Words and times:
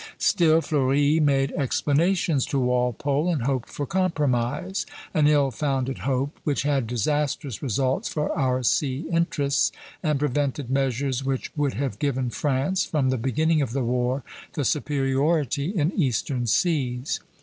"Still, 0.17 0.61
Fleuri 0.61 1.19
made 1.19 1.51
explanations 1.51 2.43
to 2.47 2.57
Walpole 2.57 3.29
and 3.31 3.43
hoped 3.43 3.69
for 3.69 3.85
compromise, 3.85 4.83
an 5.13 5.27
ill 5.27 5.51
founded 5.51 5.99
hope, 5.99 6.39
which 6.43 6.63
had 6.63 6.87
disastrous 6.87 7.61
results 7.61 8.09
for 8.09 8.35
our 8.35 8.63
sea 8.63 9.05
interests, 9.11 9.71
and 10.01 10.17
prevented 10.17 10.71
measures 10.71 11.23
which 11.23 11.55
would 11.55 11.75
have 11.75 11.99
given 11.99 12.31
France, 12.31 12.83
from 12.83 13.11
the 13.11 13.17
beginning 13.19 13.61
of 13.61 13.73
the 13.73 13.83
war, 13.83 14.23
the 14.53 14.65
superiority 14.65 15.69
in 15.69 15.91
eastern 15.91 16.47
seas." 16.47 17.19